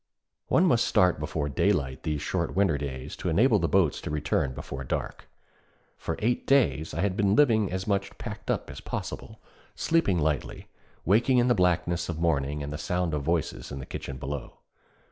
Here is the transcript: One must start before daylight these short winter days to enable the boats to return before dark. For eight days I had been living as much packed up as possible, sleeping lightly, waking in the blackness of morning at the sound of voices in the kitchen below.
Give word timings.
One 0.47 0.65
must 0.65 0.87
start 0.87 1.19
before 1.19 1.47
daylight 1.47 2.01
these 2.01 2.23
short 2.23 2.55
winter 2.55 2.75
days 2.75 3.15
to 3.17 3.29
enable 3.29 3.59
the 3.59 3.67
boats 3.67 4.01
to 4.01 4.09
return 4.09 4.55
before 4.55 4.83
dark. 4.83 5.29
For 5.95 6.15
eight 6.17 6.47
days 6.47 6.95
I 6.95 7.01
had 7.01 7.15
been 7.15 7.35
living 7.35 7.71
as 7.71 7.85
much 7.85 8.17
packed 8.17 8.49
up 8.49 8.71
as 8.71 8.81
possible, 8.81 9.39
sleeping 9.75 10.17
lightly, 10.17 10.69
waking 11.05 11.37
in 11.37 11.49
the 11.49 11.53
blackness 11.53 12.09
of 12.09 12.17
morning 12.19 12.63
at 12.63 12.71
the 12.71 12.79
sound 12.79 13.13
of 13.13 13.21
voices 13.21 13.71
in 13.71 13.77
the 13.77 13.85
kitchen 13.85 14.17
below. 14.17 14.57